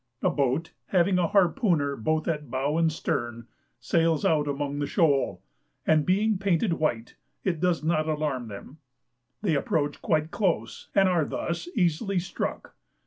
A 0.23 0.31
boat, 0.31 0.71
having 0.87 1.19
a 1.19 1.27
harpooner 1.27 1.95
both 1.95 2.27
at 2.27 2.49
bow 2.49 2.75
and 2.79 2.91
stern, 2.91 3.45
sails 3.79 4.25
out 4.25 4.47
among 4.47 4.79
the 4.79 4.87
shoal, 4.87 5.43
and 5.85 6.07
being 6.07 6.39
painted 6.39 6.73
white, 6.73 7.17
it 7.43 7.59
does 7.59 7.83
not 7.83 8.09
alarm 8.09 8.47
them; 8.47 8.79
they 9.43 9.53
approach 9.55 10.01
quite 10.01 10.31
close, 10.31 10.89
and 10.95 11.07
are 11.07 11.25
thus 11.25 11.69
easily 11.75 12.17
struck. 12.17 12.73